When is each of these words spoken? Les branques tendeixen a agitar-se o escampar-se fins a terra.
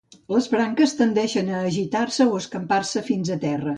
Les 0.35 0.45
branques 0.53 0.95
tendeixen 1.01 1.51
a 1.51 1.59
agitar-se 1.73 2.27
o 2.31 2.41
escampar-se 2.43 3.05
fins 3.11 3.33
a 3.37 3.43
terra. 3.49 3.69